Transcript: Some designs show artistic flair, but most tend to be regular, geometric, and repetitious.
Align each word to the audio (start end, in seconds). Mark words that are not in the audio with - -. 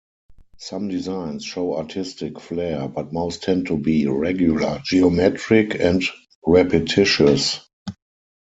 Some 0.57 0.87
designs 0.87 1.45
show 1.45 1.77
artistic 1.77 2.39
flair, 2.39 2.87
but 2.87 3.13
most 3.13 3.43
tend 3.43 3.67
to 3.67 3.77
be 3.77 4.07
regular, 4.07 4.81
geometric, 4.83 5.79
and 5.79 6.01
repetitious. 6.43 7.59